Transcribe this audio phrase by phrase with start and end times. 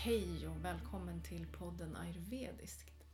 [0.00, 3.04] Hej och välkommen till podden Ayurvediskt.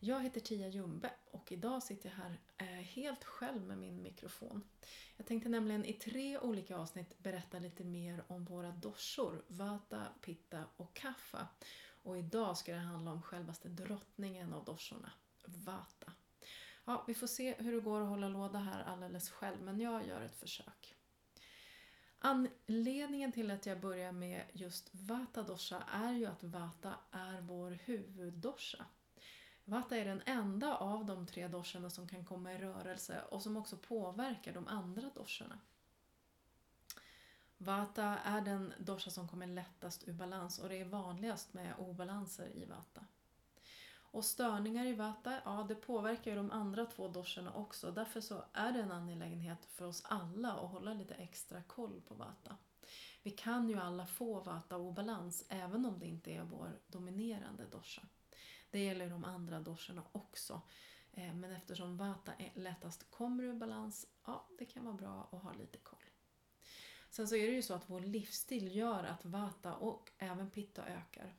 [0.00, 4.62] Jag heter Tia Jumbe och idag sitter jag här eh, helt själv med min mikrofon.
[5.16, 10.64] Jag tänkte nämligen i tre olika avsnitt berätta lite mer om våra doshor, Vata, Pitta
[10.76, 11.48] och Kaffa.
[12.02, 15.12] Och idag ska det handla om självaste drottningen av doshorna,
[15.44, 16.12] Vata.
[16.84, 20.06] Ja, vi får se hur det går att hålla låda här alldeles själv, men jag
[20.06, 20.96] gör ett försök.
[22.24, 27.70] Anledningen till att jag börjar med just Vata dosha är ju att Vata är vår
[27.70, 28.84] huvuddosha.
[29.64, 33.56] Vata är den enda av de tre doshorna som kan komma i rörelse och som
[33.56, 35.58] också påverkar de andra doshorna.
[37.58, 42.56] Vata är den dosha som kommer lättast ur balans och det är vanligast med obalanser
[42.56, 43.04] i Vata.
[44.12, 47.90] Och störningar i Vata, ja det påverkar ju de andra två doshorna också.
[47.90, 52.14] Därför så är det en angelägenhet för oss alla att hålla lite extra koll på
[52.14, 52.56] Vata.
[53.22, 58.02] Vi kan ju alla få Vata-obalans även om det inte är vår dominerande dosha.
[58.70, 60.60] Det gäller de andra doshorna också.
[61.12, 65.42] Eh, men eftersom Vata är lättast kommer ur balans, ja det kan vara bra att
[65.42, 66.04] ha lite koll.
[67.10, 70.86] Sen så är det ju så att vår livsstil gör att Vata och även Pitta
[70.86, 71.34] ökar.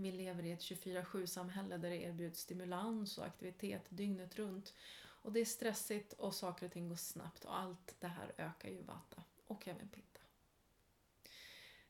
[0.00, 4.74] Vi lever i ett 24-7 samhälle där det erbjuds stimulans och aktivitet dygnet runt.
[5.22, 8.68] Och det är stressigt och saker och ting går snabbt och allt det här ökar
[8.68, 10.20] ju Vata och även Pitta.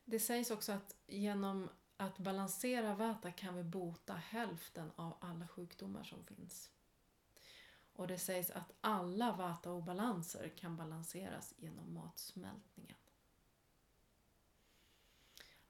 [0.05, 6.03] Det sägs också att genom att balansera Vata kan vi bota hälften av alla sjukdomar
[6.03, 6.71] som finns.
[7.93, 12.97] Och det sägs att alla Vata-obalanser kan balanseras genom matsmältningen.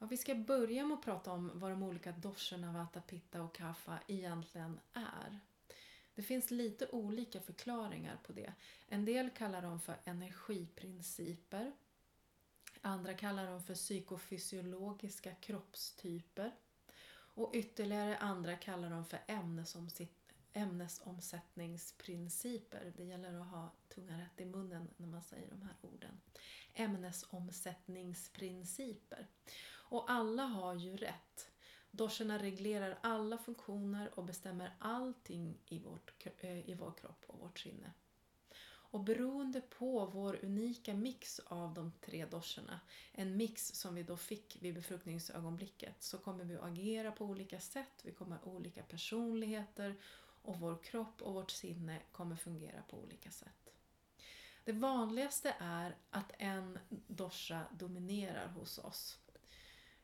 [0.01, 3.55] Ja, vi ska börja med att prata om vad de olika doshorna Vata, Pitta och
[3.55, 5.39] Kapha egentligen är.
[6.15, 8.53] Det finns lite olika förklaringar på det.
[8.87, 11.71] En del kallar dem för energiprinciper.
[12.81, 16.51] Andra kallar dem för psykofysiologiska kroppstyper.
[17.13, 19.19] Och ytterligare andra kallar dem för
[20.53, 22.93] ämnesomsättningsprinciper.
[22.97, 26.21] Det gäller att ha tungan rätt i munnen när man säger de här orden.
[26.73, 29.27] Ämnesomsättningsprinciper.
[29.91, 31.51] Och alla har ju rätt.
[31.91, 37.59] Doshorna reglerar alla funktioner och bestämmer allting i, vårt, eh, i vår kropp och vårt
[37.59, 37.91] sinne.
[38.63, 42.79] Och beroende på vår unika mix av de tre doshorna,
[43.11, 47.59] en mix som vi då fick vid befruktningsögonblicket, så kommer vi att agera på olika
[47.59, 49.95] sätt, vi kommer ha olika personligheter
[50.41, 53.73] och vår kropp och vårt sinne kommer fungera på olika sätt.
[54.63, 59.20] Det vanligaste är att en dosha dominerar hos oss.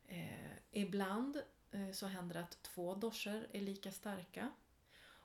[0.08, 1.42] Eh, ibland
[1.72, 4.52] eh, så händer det att två doscher är lika starka.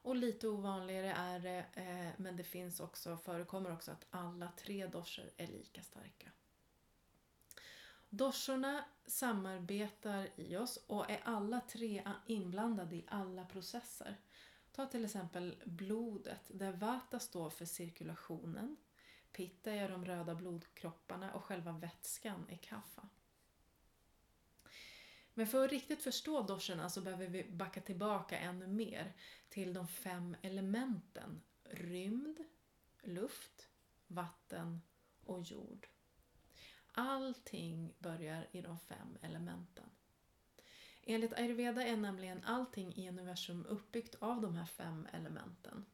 [0.04, 4.87] Och lite ovanligare är det, eh, men det finns också, förekommer också att alla tre
[4.87, 6.31] doscher är lika starka.
[8.09, 14.16] Dorsorna samarbetar i oss och är alla tre inblandade i alla processer.
[14.72, 18.76] Ta till exempel blodet, där Vata står för cirkulationen,
[19.32, 23.09] Pitta är de röda blodkropparna och själva vätskan är kaffa.
[25.34, 29.12] Men för att riktigt förstå dosherna så behöver vi backa tillbaka ännu mer
[29.48, 31.43] till de fem elementen.
[31.65, 32.38] Rymd,
[33.03, 33.69] luft,
[34.06, 34.82] vatten
[35.25, 35.88] och jord.
[36.93, 39.84] Allting börjar i de fem elementen.
[41.03, 45.87] Enligt ayurveda är nämligen allting i universum uppbyggt av de här fem elementen.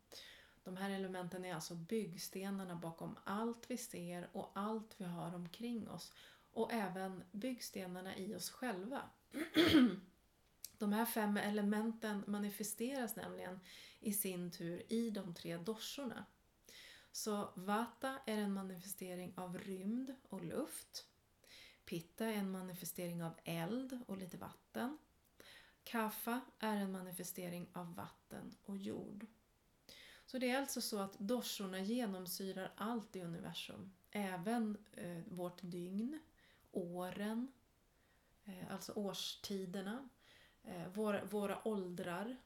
[0.65, 5.89] De här elementen är alltså byggstenarna bakom allt vi ser och allt vi har omkring
[5.89, 6.13] oss
[6.53, 9.11] och även byggstenarna i oss själva.
[10.79, 13.61] De här fem elementen manifesteras nämligen
[14.01, 16.25] i sin tur i de tre doshorna.
[17.13, 21.07] Så Vata är en manifestering av rymd och luft.
[21.85, 24.99] Pitta är en manifestering av eld och lite vatten.
[25.85, 29.27] Kaffa är en manifestering av vatten och jord.
[30.27, 33.93] Så det är alltså så att doshorna genomsyrar allt i universum.
[34.11, 36.19] Även eh, vårt dygn,
[36.71, 37.53] åren,
[38.49, 40.09] Eh, alltså årstiderna,
[40.63, 42.37] eh, våra, våra åldrar.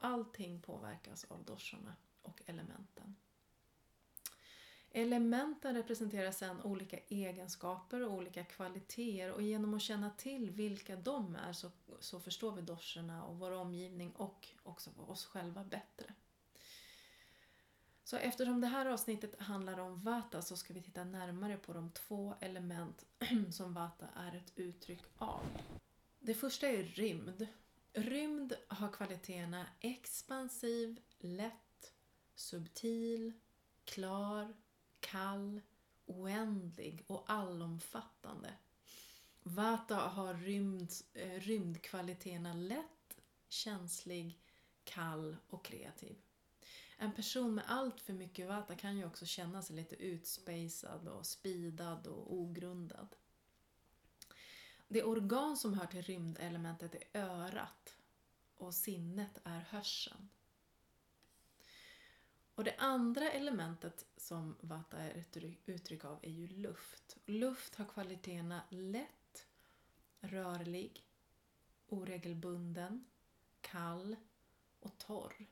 [0.00, 3.16] Allting påverkas av doshorna och elementen.
[4.92, 11.36] Elementen representerar sedan olika egenskaper och olika kvaliteter och genom att känna till vilka de
[11.36, 11.70] är så,
[12.00, 16.14] så förstår vi doshorna och vår omgivning och också oss själva bättre.
[18.10, 21.90] Så eftersom det här avsnittet handlar om Vata så ska vi titta närmare på de
[21.90, 23.04] två element
[23.52, 25.40] som Vata är ett uttryck av.
[26.20, 27.46] Det första är rymd.
[27.92, 31.94] Rymd har kvaliteterna expansiv, lätt,
[32.34, 33.32] subtil,
[33.84, 34.54] klar,
[35.00, 35.60] kall,
[36.06, 38.54] oändlig och allomfattande.
[39.42, 44.40] Vata har rymd, eh, rymdkvaliteterna lätt, känslig,
[44.84, 46.16] kall och kreativ.
[47.02, 51.26] En person med allt för mycket vata kan ju också känna sig lite utspejsad och
[51.26, 53.16] speedad och ogrundad.
[54.88, 57.96] Det organ som hör till rymdelementet är örat
[58.56, 60.28] och sinnet är hörseln.
[62.54, 65.36] Och det andra elementet som vata är ett
[65.66, 67.16] uttryck av är ju luft.
[67.26, 69.46] Luft har kvaliteterna lätt,
[70.20, 71.06] rörlig,
[71.88, 73.04] oregelbunden,
[73.60, 74.16] kall
[74.80, 75.46] och torr.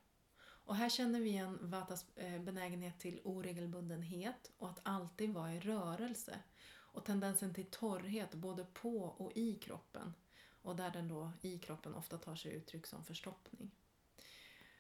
[0.68, 5.60] Och här känner vi igen Vatas eh, benägenhet till oregelbundenhet och att alltid vara i
[5.60, 6.38] rörelse.
[6.68, 10.14] Och tendensen till torrhet både på och i kroppen.
[10.62, 13.70] Och där den då i kroppen ofta tar sig uttryck som förstoppning.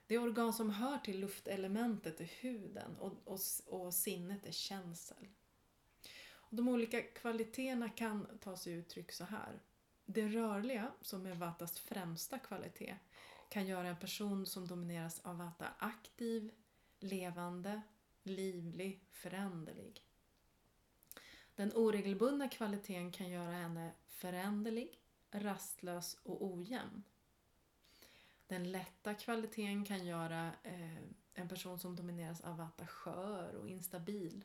[0.06, 5.28] Det organ som hör till luftelementet är huden och, och, och sinnet är känsel.
[6.32, 9.60] Och de olika kvaliteterna kan ta sig uttryck så här.
[10.04, 12.96] Det rörliga, som är Vatas främsta kvalitet,
[13.48, 16.50] kan göra en person som domineras av Vata aktiv,
[17.00, 17.82] levande,
[18.22, 20.02] livlig, föränderlig.
[21.54, 25.00] Den oregelbundna kvaliteten kan göra henne föränderlig,
[25.30, 27.02] rastlös och ojämn.
[28.46, 31.02] Den lätta kvaliteten kan göra eh,
[31.34, 34.44] en person som domineras av Vata skör och instabil.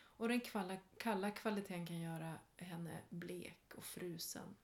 [0.00, 4.56] Och den kalla, kalla kvaliteten kan göra henne blek och frusen.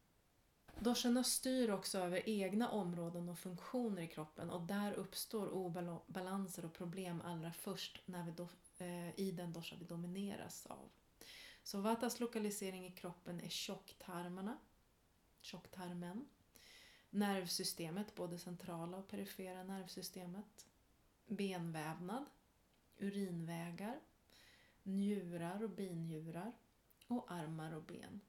[0.81, 6.73] Doshorna styr också över egna områden och funktioner i kroppen och där uppstår obalanser och
[6.73, 8.49] problem allra först när vi do,
[8.79, 10.88] eh, i den dosha vi domineras av.
[11.62, 14.59] Så Vatas lokalisering i kroppen är tjocktarmarna,
[15.41, 16.29] tjocktarmen,
[17.11, 20.67] nervsystemet, både centrala och perifera nervsystemet,
[21.27, 22.25] benvävnad,
[22.99, 24.00] urinvägar,
[24.82, 26.53] njurar och binjurar
[27.06, 28.20] och armar och ben.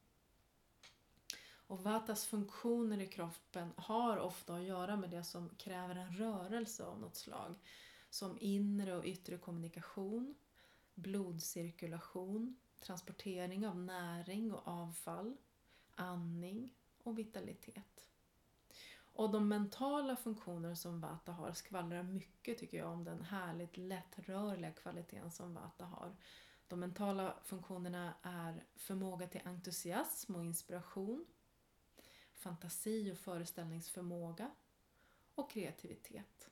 [1.68, 6.86] Och Vatas funktioner i kroppen har ofta att göra med det som kräver en rörelse
[6.86, 7.56] av något slag.
[8.10, 10.36] Som inre och yttre kommunikation,
[10.94, 15.38] blodcirkulation, transportering av näring och avfall,
[15.96, 16.74] andning
[17.04, 18.10] och vitalitet.
[19.16, 24.72] Och de mentala funktioner som Vata har skvallrar mycket tycker jag om den härligt lättrörliga
[24.72, 26.16] kvaliteten som Vata har.
[26.68, 31.26] De mentala funktionerna är förmåga till entusiasm och inspiration,
[32.36, 34.52] fantasi och föreställningsförmåga
[35.36, 36.50] och kreativitet.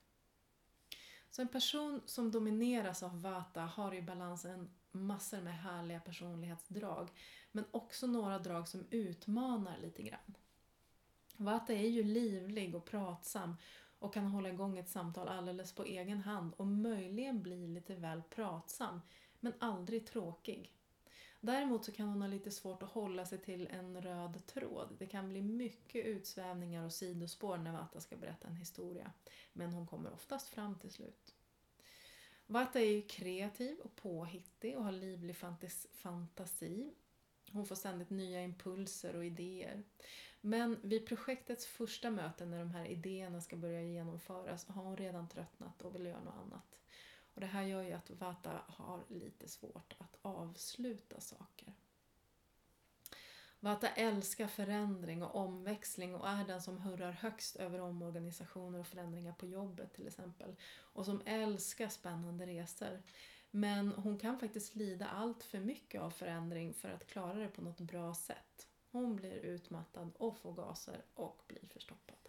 [1.30, 7.09] Så en person som domineras av Vata har i balansen massor med härliga personlighetsdrag
[7.51, 10.38] men också några drag som utmanar lite grann.
[11.38, 13.56] Vata är ju livlig och pratsam
[14.00, 18.21] och kan hålla igång ett samtal alldeles på egen hand och möjligen bli lite väl
[18.29, 19.01] pratsam
[19.39, 20.74] men aldrig tråkig.
[21.45, 24.95] Däremot så kan hon ha lite svårt att hålla sig till en röd tråd.
[25.00, 29.12] Det kan bli mycket utsvävningar och sidospår när Vata ska berätta en historia.
[29.54, 31.36] Men hon kommer oftast fram till slut.
[32.45, 35.36] Vata är ju kreativ och påhittig och har livlig
[35.92, 36.94] fantasi.
[37.51, 39.84] Hon får ständigt nya impulser och idéer.
[40.42, 45.29] Men vid projektets första möte när de här idéerna ska börja genomföras har hon redan
[45.29, 46.83] tröttnat och vill göra något annat.
[47.34, 51.74] Och det här gör ju att Vata har lite svårt att avsluta saker.
[53.60, 59.34] Vata älskar förändring och omväxling och är den som hurrar högst över omorganisationer och förändringar
[59.34, 60.56] på jobbet till exempel.
[60.75, 63.02] Och som älskar spännande resor.
[63.52, 67.62] Men hon kan faktiskt lida allt för mycket av förändring för att klara det på
[67.62, 68.68] något bra sätt.
[68.92, 72.23] Hon blir utmattad och får gaser och blir förstoppad.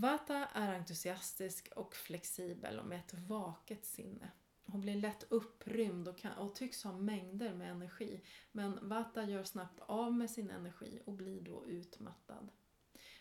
[0.00, 4.30] Vata är entusiastisk och flexibel och med ett vaket sinne.
[4.64, 8.20] Hon blir lätt upprymd och, kan, och tycks ha mängder med energi.
[8.52, 12.48] Men Vata gör snabbt av med sin energi och blir då utmattad.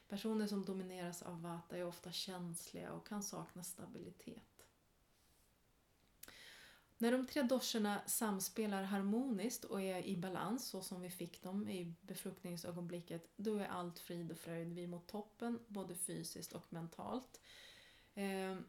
[0.08, 4.49] Personer som domineras av Vata är ofta känsliga och kan sakna stabilitet.
[7.02, 11.70] När de tre doscherna samspelar harmoniskt och är i balans så som vi fick dem
[11.70, 14.74] i befruktningsögonblicket, då är allt frid och fröjd.
[14.74, 17.42] Vi mot toppen, både fysiskt och mentalt.
[18.16, 18.66] Ehm,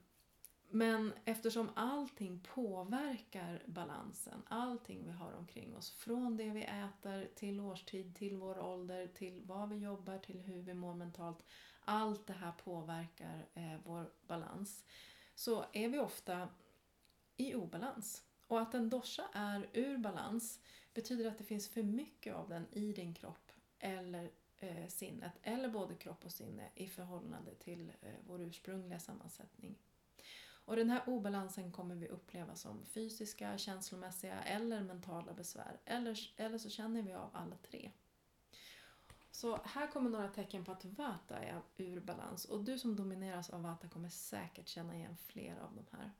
[0.70, 7.60] men eftersom allting påverkar balansen, allting vi har omkring oss, från det vi äter till
[7.60, 11.44] årstid, till vår ålder, till vad vi jobbar, till hur vi mår mentalt.
[11.84, 14.84] Allt det här påverkar eh, vår balans.
[15.34, 16.48] Så är vi ofta
[17.40, 18.24] i obalans.
[18.46, 20.60] Och att en dosha är ur balans
[20.94, 25.68] betyder att det finns för mycket av den i din kropp eller eh, sinnet, eller
[25.68, 29.78] både kropp och sinne i förhållande till eh, vår ursprungliga sammansättning.
[30.64, 35.80] Och den här obalansen kommer vi uppleva som fysiska, känslomässiga eller mentala besvär.
[35.84, 37.90] Eller, eller så känner vi av alla tre.
[39.30, 43.50] Så här kommer några tecken på att Vata är ur balans och du som domineras
[43.50, 46.10] av Vata kommer säkert känna igen flera av de här.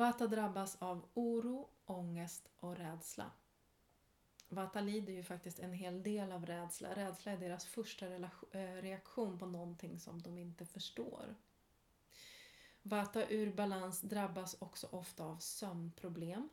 [0.00, 3.30] Vata drabbas av oro, ångest och rädsla.
[4.48, 6.94] Vata lider ju faktiskt en hel del av rädsla.
[6.94, 11.34] Rädsla är deras första eh, reaktion på någonting som de inte förstår.
[12.82, 16.48] Vata ur balans drabbas också ofta av sömnproblem.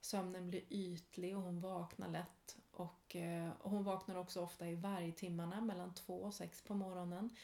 [0.00, 2.56] Sömnen blir ytlig och hon vaknar lätt.
[2.70, 3.16] Och,
[3.58, 7.36] och hon vaknar också ofta i vargtimmarna mellan två och sex på morgonen.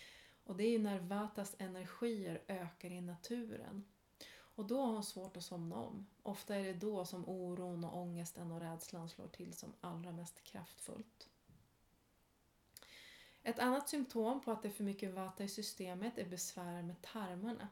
[0.44, 3.84] Och det är ju när Vatas energier ökar i naturen.
[4.56, 6.06] Och då har hon svårt att somna om.
[6.22, 10.44] Ofta är det då som oron och ångesten och rädslan slår till som allra mest
[10.44, 11.28] kraftfullt.
[13.42, 17.02] Ett annat symptom på att det är för mycket vata i systemet är besvär med
[17.02, 17.68] tarmarna.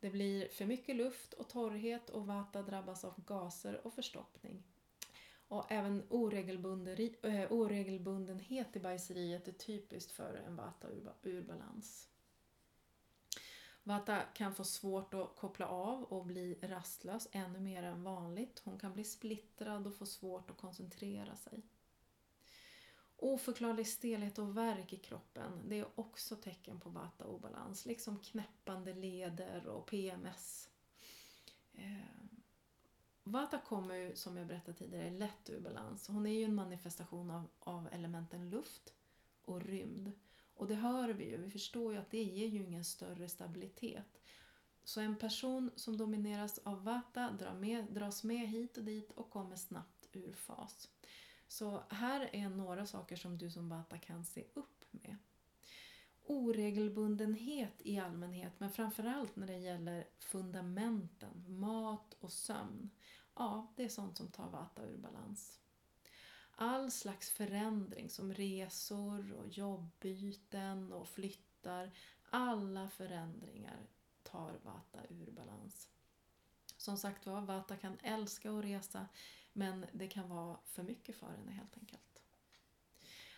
[0.00, 4.62] Det blir för mycket luft och torrhet och vata drabbas av gaser och förstoppning.
[5.48, 10.88] Och även eh, oregelbundenhet i bajseriet är typiskt för en vata
[11.22, 12.08] ur balans.
[13.86, 18.62] Vata kan få svårt att koppla av och bli rastlös ännu mer än vanligt.
[18.64, 21.62] Hon kan bli splittrad och få svårt att koncentrera sig.
[23.16, 29.66] Oförklarlig stelhet och värk i kroppen det är också tecken på vata-obalans, liksom knäppande leder
[29.66, 30.68] och PMS.
[31.72, 32.26] Eh,
[33.22, 36.08] vata kommer ju, som jag berättade tidigare, lätt ur balans.
[36.08, 38.94] Hon är ju en manifestation av, av elementen luft
[39.44, 40.12] och rymd.
[40.56, 44.20] Och det hör vi ju, vi förstår ju att det ger ju ingen större stabilitet.
[44.84, 49.30] Så en person som domineras av vata drar med, dras med hit och dit och
[49.30, 50.88] kommer snabbt ur fas.
[51.48, 55.16] Så här är några saker som du som vata kan se upp med.
[56.24, 62.90] Oregelbundenhet i allmänhet, men framförallt när det gäller fundamenten, mat och sömn.
[63.34, 65.60] Ja, det är sånt som tar vata ur balans
[66.56, 71.90] all slags förändring som resor och jobbyten och flyttar.
[72.30, 73.86] Alla förändringar
[74.22, 75.88] tar Vata ur balans.
[76.76, 79.08] Som sagt var, Vata kan älska att resa
[79.52, 82.22] men det kan vara för mycket för henne helt enkelt.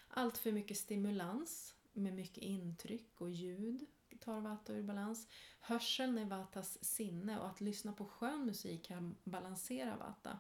[0.09, 3.87] Allt för mycket stimulans med mycket intryck och ljud
[4.21, 5.29] tar Vata ur balans.
[5.61, 10.39] Hörseln är Vatas sinne och att lyssna på skön musik kan balansera Vata.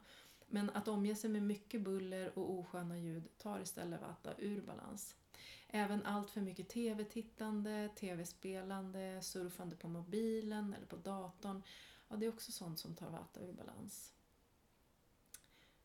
[0.48, 5.16] Men att omge sig med mycket buller och osköna ljud tar istället Vata ur balans.
[5.68, 11.62] Även allt för mycket tv-tittande, tv-spelande, surfande på mobilen eller på datorn,
[12.08, 14.12] ja, det är också sånt som tar Vata ur balans.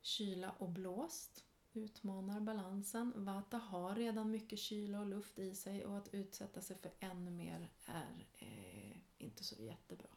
[0.01, 3.13] Kyla och blåst utmanar balansen.
[3.15, 7.31] Vata har redan mycket kyla och luft i sig och att utsätta sig för ännu
[7.31, 10.09] mer är eh, inte så jättebra.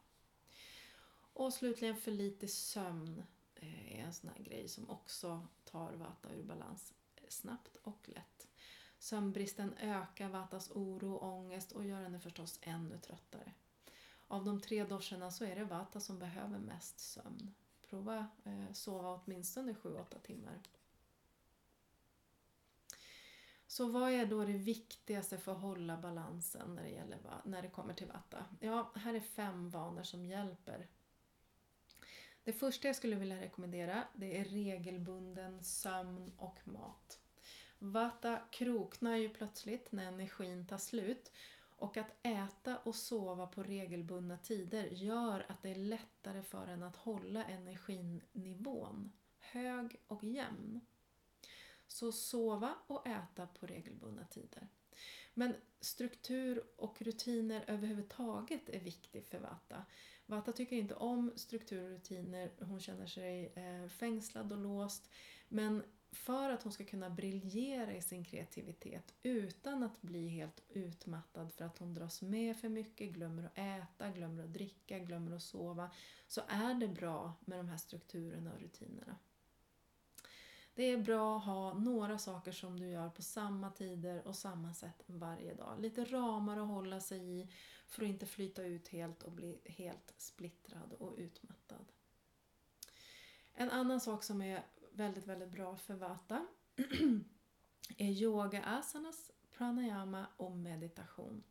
[1.33, 3.23] Och slutligen för lite sömn
[3.59, 6.93] Eh, är en sån här grej som också tar Vata ur balans
[7.29, 8.47] snabbt och lätt.
[8.99, 13.53] Sömnbristen ökar Vatas oro och ångest och gör henne förstås ännu tröttare.
[14.27, 17.53] Av de tre doscherna så är det Vata som behöver mest sömn.
[17.89, 20.61] Prova eh, sova åtminstone 7-8 timmar.
[23.67, 27.69] Så vad är då det viktigaste för att hålla balansen när det, gäller, när det
[27.69, 28.45] kommer till Vata?
[28.59, 30.87] Ja, här är fem vanor som hjälper
[32.47, 37.19] det första jag skulle vilja rekommendera det är regelbunden sömn och mat.
[37.79, 41.31] Vata kroknar ju plötsligt när energin tar slut
[41.77, 46.83] och att äta och sova på regelbundna tider gör att det är lättare för en
[46.83, 50.81] att hålla energinivån hög och jämn.
[51.87, 54.67] Så sova och äta på regelbundna tider.
[55.33, 59.85] Men struktur och rutiner överhuvudtaget är viktigt för Vata.
[60.29, 65.09] Vata tycker inte om struktur och rutiner, hon känner sig eh, fängslad och låst.
[65.47, 71.51] Men för att hon ska kunna briljera i sin kreativitet utan att bli helt utmattad
[71.51, 75.43] för att hon dras med för mycket, glömmer att äta, glömmer att dricka, glömmer att
[75.43, 75.91] sova,
[76.27, 79.15] så är det bra med de här strukturerna och rutinerna.
[80.75, 84.73] Det är bra att ha några saker som du gör på samma tider och samma
[84.73, 85.81] sätt varje dag.
[85.81, 87.49] Lite ramar att hålla sig i
[87.87, 91.85] för att inte flyta ut helt och bli helt splittrad och utmattad.
[93.53, 96.47] En annan sak som är väldigt, väldigt bra för Vata
[97.97, 101.43] är yoga asanas, pranayama och meditation.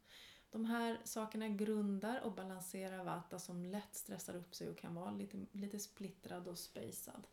[0.50, 5.10] De här sakerna grundar och balanserar Vata som lätt stressar upp sig och kan vara
[5.10, 7.26] lite, lite splittrad och spejsad.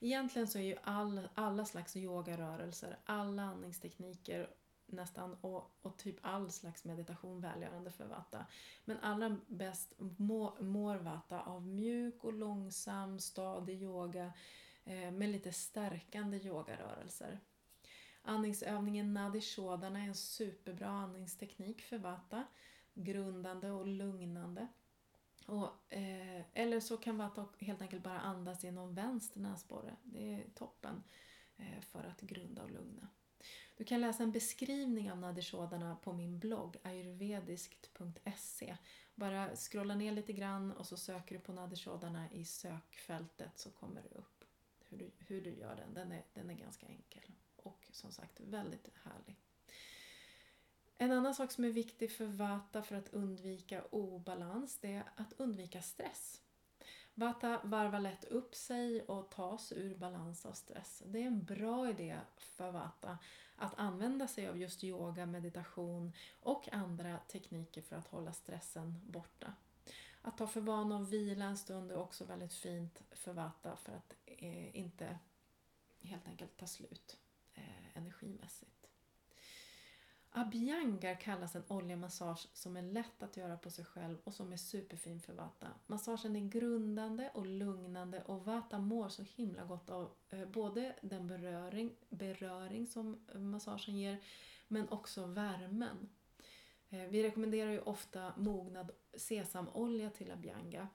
[0.00, 4.50] Egentligen så är ju all, alla slags yogarörelser, alla andningstekniker
[4.92, 8.46] nästan och, och typ all slags meditation välgörande för Vata.
[8.84, 14.32] Men allra bäst må, mår Vata av mjuk och långsam stadig yoga
[14.84, 17.40] eh, med lite stärkande yogarörelser.
[18.22, 22.44] Andningsövningen Nadi Shodana är en superbra andningsteknik för Vata.
[22.94, 24.68] Grundande och lugnande.
[25.46, 29.96] Och, eh, eller så kan Vata helt enkelt bara andas genom vänster näsborre.
[30.02, 31.02] Det är toppen
[31.56, 33.08] eh, för att grunda och lugna.
[33.76, 38.76] Du kan läsa en beskrivning av Nadishodana på min blogg ayurvediskt.se.
[39.14, 44.02] Bara scrolla ner lite grann och så söker du på Nadishodana i sökfältet så kommer
[44.02, 44.44] det upp
[44.88, 45.94] hur du, hur du gör den.
[45.94, 49.36] Den är, den är ganska enkel och som sagt väldigt härlig.
[50.98, 55.32] En annan sak som är viktig för Vata för att undvika obalans det är att
[55.36, 56.42] undvika stress.
[57.18, 61.02] Vata varvar lätt upp sig och tas ur balans av stress.
[61.06, 63.18] Det är en bra idé för Vata
[63.56, 69.54] att använda sig av just yoga, meditation och andra tekniker för att hålla stressen borta.
[70.22, 73.92] Att ta för vana att vila en stund är också väldigt fint för Vata för
[73.92, 75.18] att eh, inte
[76.02, 77.18] helt enkelt ta slut
[77.54, 78.88] eh, energimässigt.
[80.38, 84.56] Abhyangar kallas en oljemassage som är lätt att göra på sig själv och som är
[84.56, 85.68] superfin för Vata.
[85.86, 91.26] Massagen är grundande och lugnande och Vata mår så himla gott av eh, både den
[91.26, 94.20] beröring, beröring som eh, massagen ger
[94.68, 96.08] men också värmen.
[96.88, 100.88] Eh, vi rekommenderar ju ofta mognad sesamolja till Abhyanga.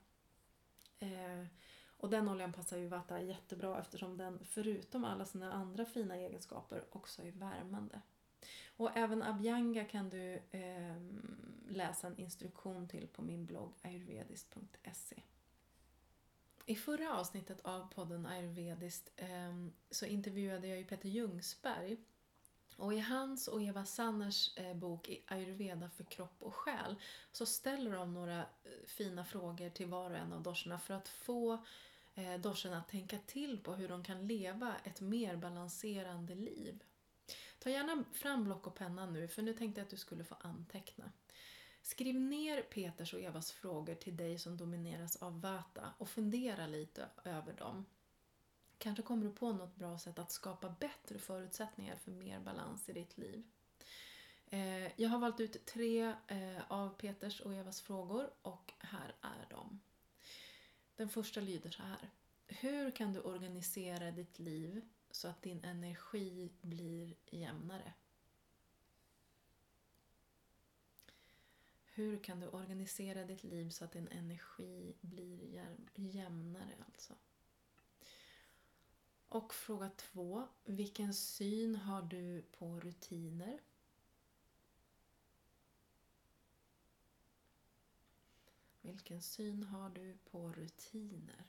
[1.98, 6.84] Och den oljan passar ju Vata jättebra eftersom den förutom alla sina andra fina egenskaper
[6.92, 8.02] också är värmande.
[8.78, 10.96] Och även Abhyanga kan du eh,
[11.70, 15.22] läsa en instruktion till på min blogg ayurvediskt.se.
[16.66, 21.98] I förra avsnittet av podden Ayurvediskt eh, så intervjuade jag ju Peter Ljungsberg.
[22.76, 26.96] Och i hans och Eva Sanners eh, bok Ayurveda för kropp och själ
[27.32, 28.46] så ställer de några eh,
[28.86, 31.66] fina frågor till var och en av doscherna för att få
[32.16, 36.84] eh, att tänka till på hur de kan leva ett mer balanserande liv.
[37.64, 40.36] Ta gärna fram block och penna nu för nu tänkte jag att du skulle få
[40.40, 41.12] anteckna.
[41.82, 47.10] Skriv ner Peters och Evas frågor till dig som domineras av Vata och fundera lite
[47.24, 47.86] över dem.
[48.78, 52.94] Kanske kommer du på något bra sätt att skapa bättre förutsättningar för mer balans i
[52.94, 53.44] ditt liv.
[54.46, 59.48] Eh, jag har valt ut tre eh, av Peters och Evas frågor och här är
[59.50, 59.82] de.
[60.96, 62.10] Den första lyder så här.
[62.48, 67.94] Hur kan du organisera ditt liv så att din energi blir jämnare.
[71.86, 75.64] Hur kan du organisera ditt liv så att din energi blir
[75.96, 77.16] jämnare alltså?
[79.28, 80.48] Och fråga två.
[80.66, 83.62] Vilken syn har du på rutiner?
[88.82, 91.46] Vilken syn har du på rutiner?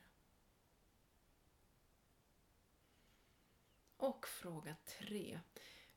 [4.02, 5.40] Och fråga tre.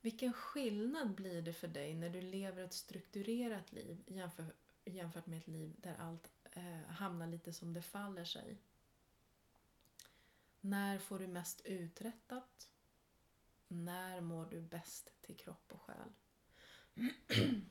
[0.01, 4.45] Vilken skillnad blir det för dig när du lever ett strukturerat liv jämför,
[4.83, 8.57] jämfört med ett liv där allt eh, hamnar lite som det faller sig?
[10.61, 12.69] När får du mest uträttat?
[13.67, 16.13] När mår du bäst till kropp och själ?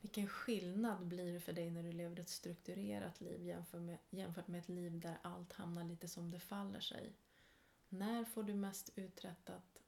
[0.00, 4.48] Vilken skillnad blir det för dig när du lever ett strukturerat liv jämfört med, jämfört
[4.48, 7.12] med ett liv där allt hamnar lite som det faller sig?
[7.92, 9.82] När får du mest uträttat?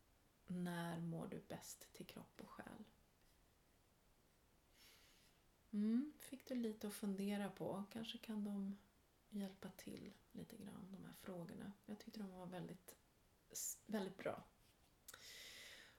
[0.46, 2.84] När mår du bäst till kropp och själ?
[5.70, 7.84] Mm, fick du lite att fundera på.
[7.92, 8.78] Kanske kan de
[9.30, 11.72] hjälpa till lite grann, de här frågorna.
[11.86, 12.96] Jag tyckte de var väldigt,
[13.86, 14.44] väldigt bra.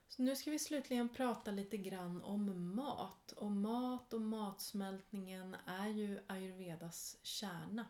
[0.08, 3.32] Så nu ska vi slutligen prata lite grann om mat.
[3.32, 7.88] Och mat och matsmältningen är ju ayurvedas kärna.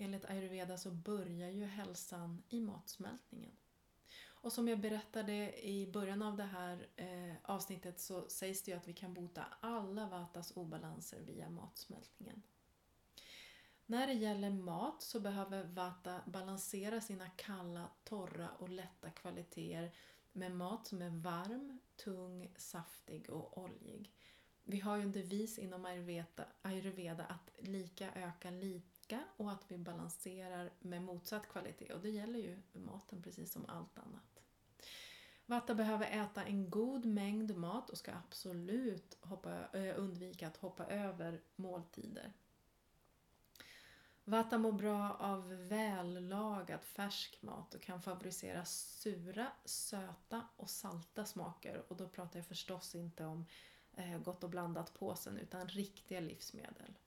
[0.00, 3.52] Enligt ayurveda så börjar ju hälsan i matsmältningen.
[4.26, 8.76] Och som jag berättade i början av det här eh, avsnittet så sägs det ju
[8.76, 12.42] att vi kan bota alla vatas obalanser via matsmältningen.
[13.86, 19.92] När det gäller mat så behöver vata balansera sina kalla, torra och lätta kvaliteter
[20.32, 24.12] med mat som är varm, tung, saftig och oljig.
[24.64, 29.64] Vi har ju en devis inom ayurveda, ayurveda att lika öka lite lika och att
[29.70, 31.92] vi balanserar med motsatt kvalitet.
[31.92, 34.42] Och det gäller ju maten precis som allt annat.
[35.46, 40.86] Vatta behöver äta en god mängd mat och ska absolut hoppa, eh, undvika att hoppa
[40.86, 42.32] över måltider.
[44.24, 51.84] Vata mår bra av vällagad färsk mat och kan favorisera sura, söta och salta smaker.
[51.88, 53.46] Och då pratar jag förstås inte om
[53.96, 56.98] eh, gott och blandat påsen utan riktiga livsmedel.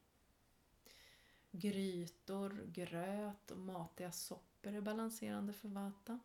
[1.52, 6.20] Grytor, gröt och matiga soppor är balanserande för Vata.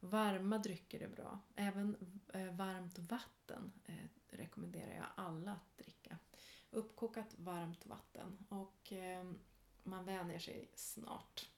[0.00, 1.38] Varma drycker är bra.
[1.56, 1.96] Även
[2.32, 3.94] eh, varmt vatten eh,
[4.30, 6.18] rekommenderar jag alla att dricka.
[6.70, 9.38] Uppkokat varmt vatten och ehm,
[9.82, 11.50] man vänjer sig snart.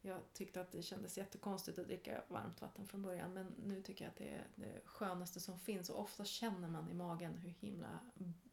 [0.00, 4.04] Jag tyckte att det kändes jättekonstigt att dricka varmt vatten från början men nu tycker
[4.04, 7.50] jag att det är det skönaste som finns och ofta känner man i magen hur
[7.50, 7.98] himla